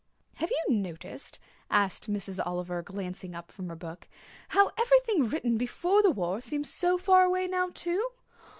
"Have 0.37 0.49
you 0.49 0.73
noticed," 0.77 1.37
asked 1.69 2.09
Miss 2.09 2.39
Oliver, 2.39 2.81
glancing 2.81 3.35
up 3.35 3.51
from 3.51 3.69
her 3.69 3.75
book, 3.75 4.07
"how 4.49 4.71
everything 4.75 5.29
written 5.29 5.57
before 5.59 6.01
the 6.01 6.09
war 6.09 6.41
seems 6.41 6.73
so 6.73 6.97
far 6.97 7.21
away 7.25 7.45
now, 7.45 7.69
too? 7.71 8.03